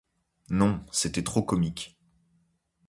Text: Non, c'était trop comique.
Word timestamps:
Non, 0.49 0.83
c'était 0.91 1.21
trop 1.23 1.43
comique. 1.43 1.95